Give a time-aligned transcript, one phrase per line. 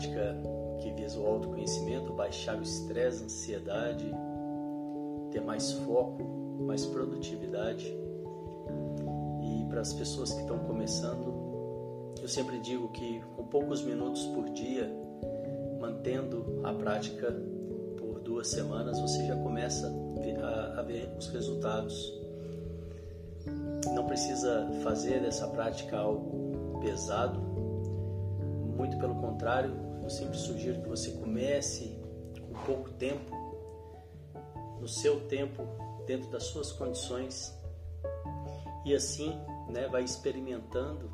[0.00, 0.34] prática
[0.80, 4.10] que visa o autoconhecimento, baixar o estresse, ansiedade,
[5.30, 6.22] ter mais foco,
[6.66, 7.86] mais produtividade.
[9.42, 14.48] E para as pessoas que estão começando, eu sempre digo que com poucos minutos por
[14.50, 14.90] dia,
[15.78, 17.30] mantendo a prática
[17.98, 19.92] por duas semanas, você já começa
[20.76, 22.18] a, ver os resultados.
[23.94, 27.38] Não precisa fazer dessa prática algo pesado,
[28.76, 31.96] muito pelo contrário, eu sempre sugiro que você comece
[32.40, 33.32] com pouco tempo,
[34.80, 35.62] no seu tempo,
[36.04, 37.54] dentro das suas condições,
[38.84, 41.08] e assim né, vai experimentando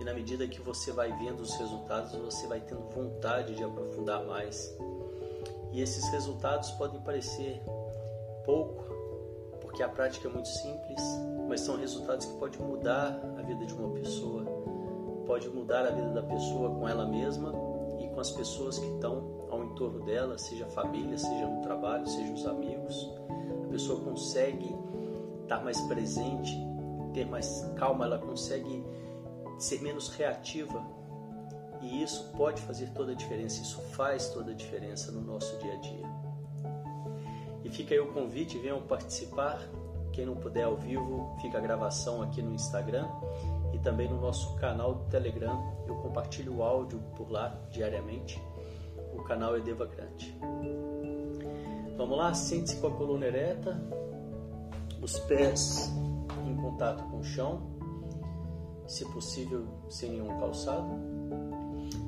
[0.00, 4.24] e na medida que você vai vendo os resultados, você vai tendo vontade de aprofundar
[4.24, 4.76] mais.
[5.70, 7.62] E esses resultados podem parecer
[8.44, 8.82] pouco,
[9.60, 11.00] porque a prática é muito simples,
[11.48, 14.44] mas são resultados que podem mudar a vida de uma pessoa,
[15.24, 17.61] pode mudar a vida da pessoa com ela mesma
[18.12, 22.32] com as pessoas que estão ao entorno dela, seja a família, seja no trabalho, seja
[22.32, 23.10] os amigos.
[23.64, 24.74] A pessoa consegue
[25.42, 26.56] estar mais presente,
[27.12, 28.84] ter mais calma, ela consegue
[29.58, 30.82] ser menos reativa.
[31.80, 35.72] E isso pode fazer toda a diferença, isso faz toda a diferença no nosso dia
[35.72, 36.22] a dia.
[37.64, 39.60] E fica aí o convite, venham participar.
[40.12, 43.08] Quem não puder ao vivo, fica a gravação aqui no Instagram
[43.72, 45.60] e também no nosso canal do Telegram.
[45.86, 48.40] Eu compartilho o áudio por lá diariamente.
[49.14, 50.36] O canal é Deva Grande.
[51.96, 53.80] Vamos lá, sente-se com a coluna ereta,
[55.00, 55.92] os pés
[56.46, 57.72] em contato com o chão
[58.92, 60.90] se possível sem nenhum calçado.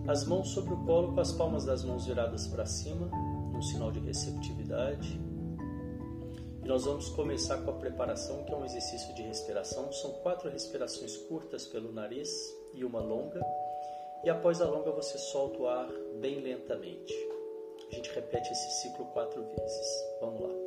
[0.07, 3.09] As mãos sobre o colo com as palmas das mãos viradas para cima,
[3.53, 5.19] num sinal de receptividade.
[6.65, 9.93] E nós vamos começar com a preparação, que é um exercício de respiração.
[9.93, 12.31] São quatro respirações curtas pelo nariz
[12.73, 13.45] e uma longa.
[14.25, 15.93] E após a longa você solta o ar
[16.23, 17.15] bem lentamente.
[17.93, 19.87] A gente repete esse ciclo quatro vezes.
[20.23, 20.64] Vamos lá.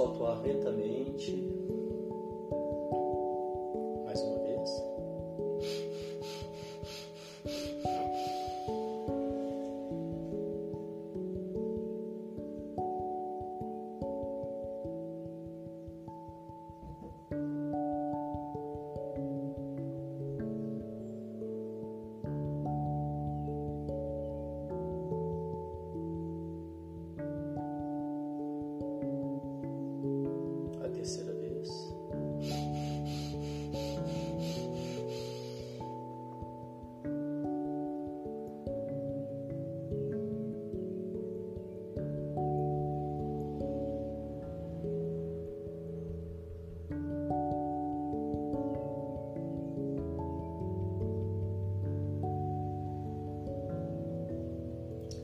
[0.00, 1.79] Solta o ar lentamente.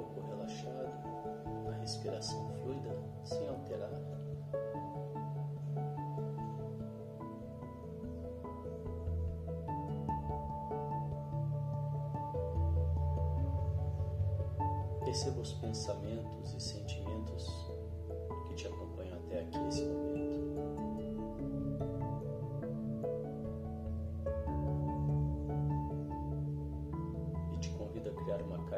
[0.00, 0.90] Corpo relaxado,
[1.68, 3.90] a respiração fluida, sem alterar.
[15.04, 16.79] Perceba os pensamentos e sentimentos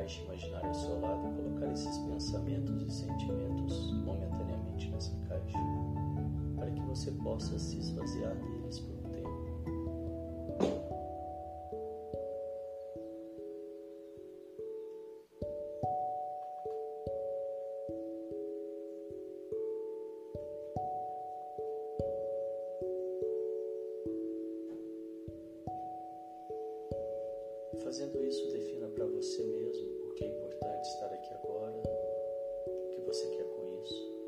[0.03, 5.59] caixa imaginária ao seu lado e colocar esses pensamentos e sentimentos momentaneamente nessa caixa,
[6.57, 8.62] para que você possa se esvaziar deles
[27.79, 31.83] fazendo isso, defina para você mesmo por que é importante estar aqui agora,
[32.67, 34.22] o que você quer com isso.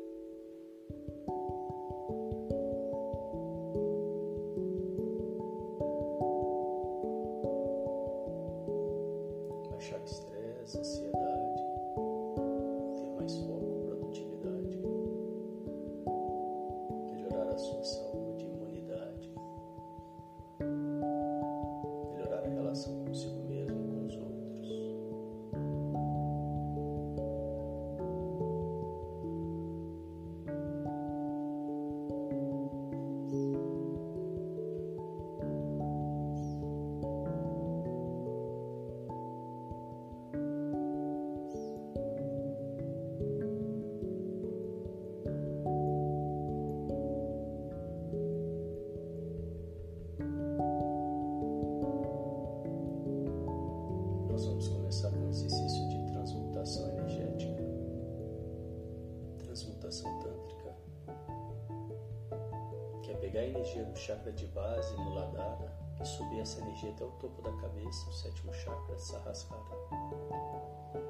[63.45, 65.71] A energia do chakra de base, Muladhara,
[66.01, 69.63] e subir essa energia até o topo da cabeça, o sétimo chakra, Sahasrara.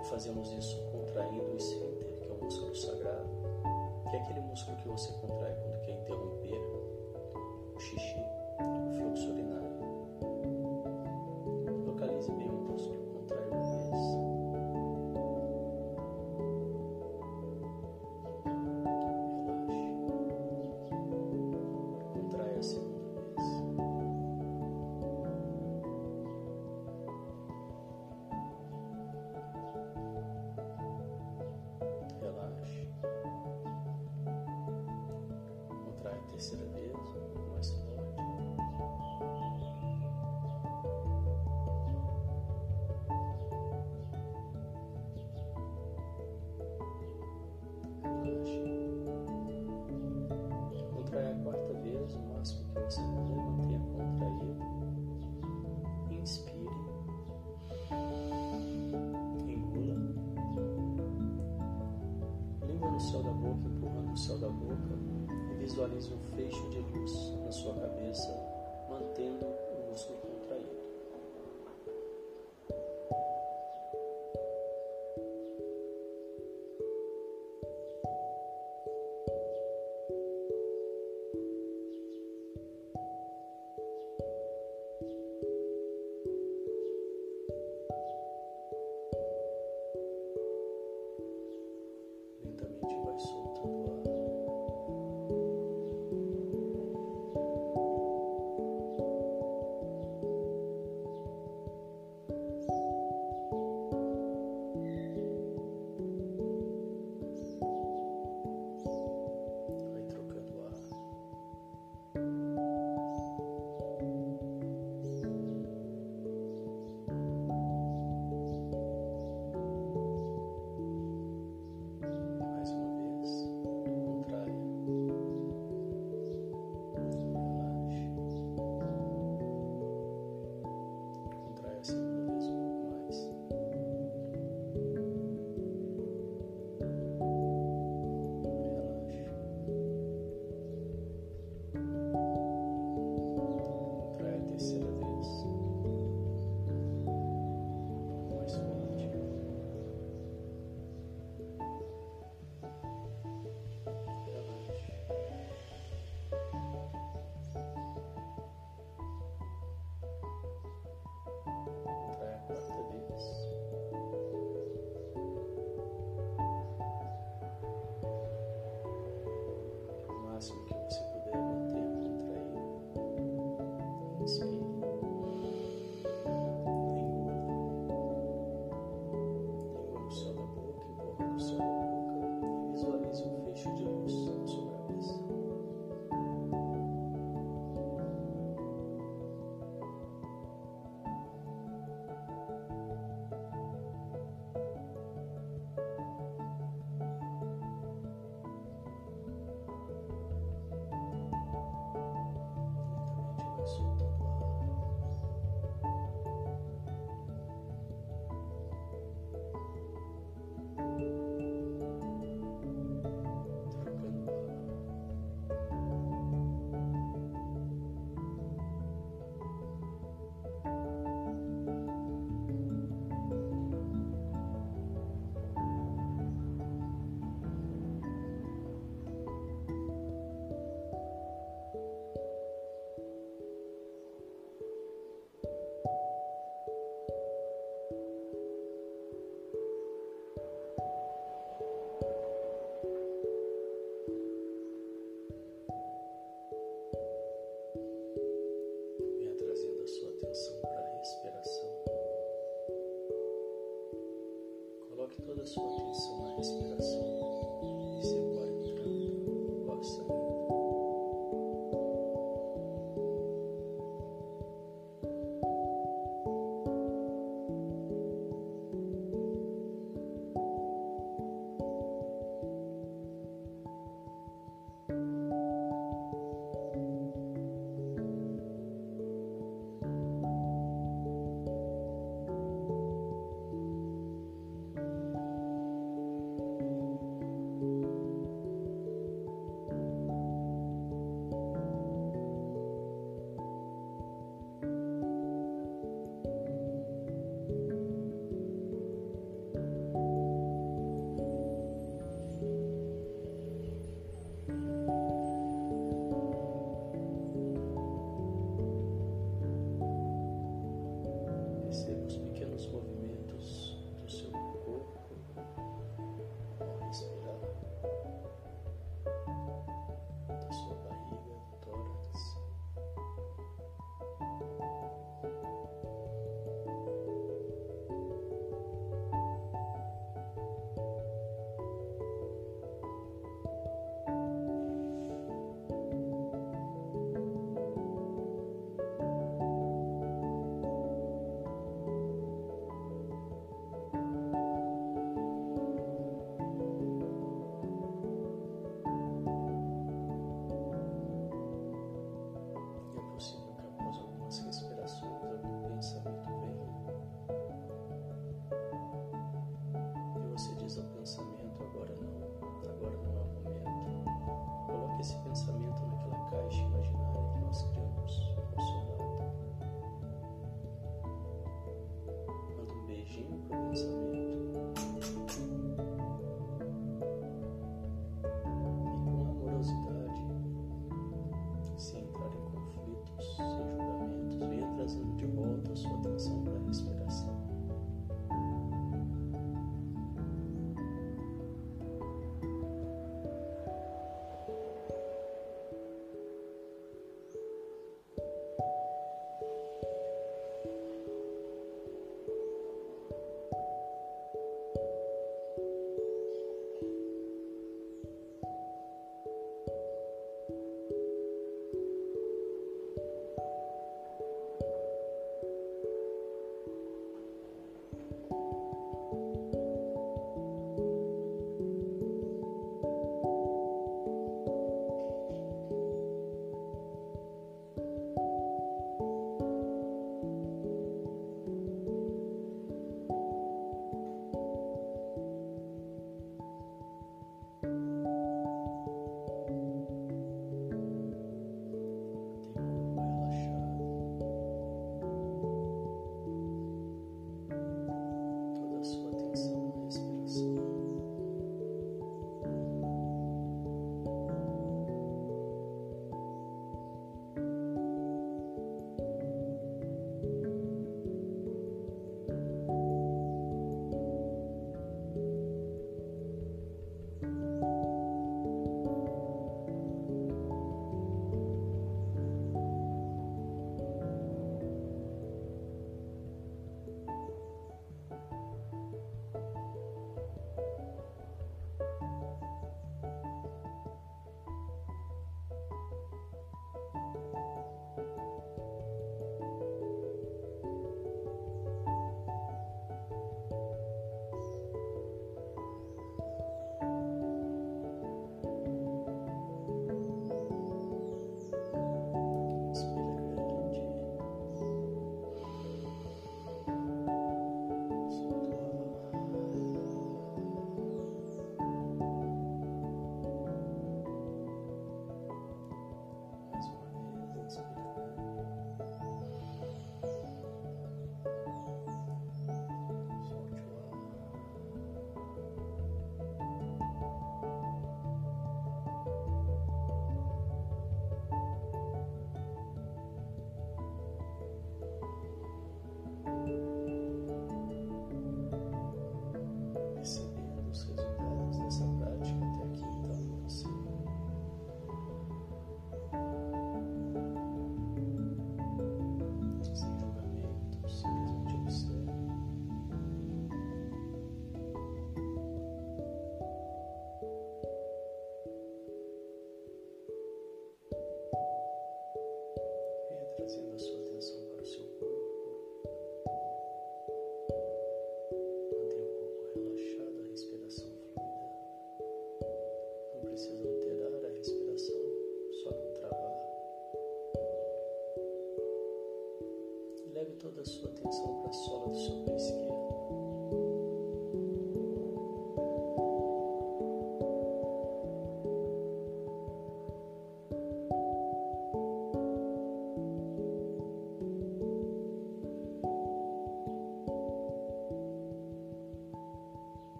[0.00, 3.28] E fazemos isso contraindo o esfíncter, que é o músculo sagrado,
[4.10, 6.60] que é aquele músculo que você contrai quando quer interromper
[7.74, 8.18] o xixi,
[8.58, 9.76] o fluxo urinário.
[11.86, 13.05] Localize bem o músculo,
[36.30, 36.85] terceira vez, mais
[65.76, 67.12] Visualize um feixe de luz
[67.44, 68.34] na sua cabeça,
[68.88, 70.86] mantendo o músculo contraído.
[92.42, 93.45] lentamente vai soltando.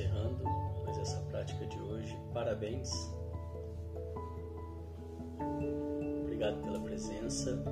[0.00, 0.42] Encerrando
[0.84, 2.16] mais essa prática de hoje.
[2.32, 2.90] Parabéns.
[6.22, 7.62] Obrigado pela presença.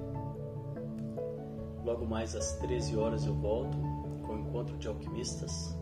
[1.84, 3.78] Logo mais às 13 horas eu volto
[4.26, 5.76] com o encontro de alquimistas.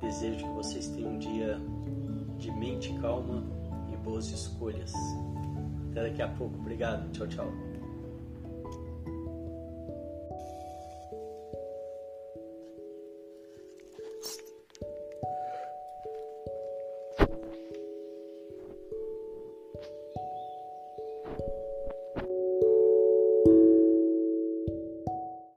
[0.00, 1.58] Desejo que vocês tenham um dia
[2.36, 3.42] de mente calma
[3.90, 4.92] e boas escolhas.
[5.90, 6.54] Até daqui a pouco.
[6.58, 7.10] Obrigado.
[7.12, 7.65] Tchau, tchau.